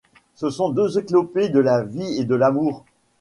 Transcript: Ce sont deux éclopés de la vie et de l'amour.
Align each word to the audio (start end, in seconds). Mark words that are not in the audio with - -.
Ce 0.33 0.49
sont 0.49 0.71
deux 0.71 0.97
éclopés 0.97 1.49
de 1.49 1.59
la 1.59 1.83
vie 1.83 2.17
et 2.17 2.25
de 2.25 2.33
l'amour. 2.33 2.83